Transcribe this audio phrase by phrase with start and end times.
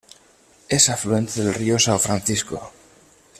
[0.67, 2.71] Es afluente del río São Francisco.